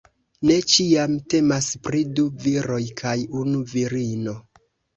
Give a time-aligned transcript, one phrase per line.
[0.49, 3.15] Ne ĉiam temas pri du viroj kaj
[3.45, 4.39] unu virino.